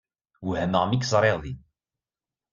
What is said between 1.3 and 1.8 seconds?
din.